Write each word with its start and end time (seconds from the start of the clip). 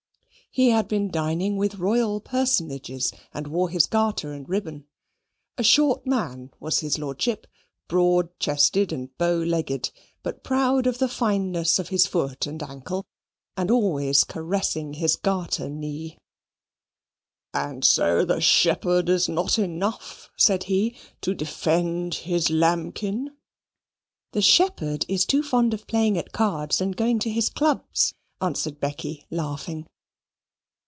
He 0.53 0.71
had 0.71 0.89
been 0.89 1.09
dining 1.09 1.55
with 1.55 1.75
royal 1.75 2.19
personages, 2.19 3.13
and 3.33 3.47
wore 3.47 3.69
his 3.69 3.85
garter 3.85 4.33
and 4.33 4.49
ribbon. 4.49 4.85
A 5.57 5.63
short 5.63 6.05
man 6.05 6.51
was 6.59 6.79
his 6.79 6.99
Lordship, 6.99 7.47
broad 7.87 8.37
chested 8.37 8.91
and 8.91 9.17
bow 9.17 9.37
legged, 9.37 9.91
but 10.23 10.43
proud 10.43 10.87
of 10.87 10.97
the 10.97 11.07
fineness 11.07 11.79
of 11.79 11.87
his 11.87 12.05
foot 12.05 12.47
and 12.47 12.61
ankle, 12.61 13.05
and 13.55 13.71
always 13.71 14.25
caressing 14.25 14.95
his 14.95 15.15
garter 15.15 15.69
knee. 15.69 16.17
"And 17.53 17.85
so 17.85 18.25
the 18.25 18.41
shepherd 18.41 19.07
is 19.07 19.29
not 19.29 19.57
enough," 19.57 20.29
said 20.35 20.65
he, 20.65 20.97
"to 21.21 21.33
defend 21.33 22.13
his 22.13 22.49
lambkin?" 22.49 23.37
"The 24.33 24.41
shepherd 24.41 25.05
is 25.07 25.23
too 25.25 25.43
fond 25.43 25.73
of 25.73 25.87
playing 25.87 26.17
at 26.17 26.33
cards 26.33 26.81
and 26.81 26.97
going 26.97 27.19
to 27.19 27.29
his 27.29 27.47
clubs," 27.49 28.13
answered 28.41 28.81
Becky, 28.81 29.25
laughing. 29.29 29.87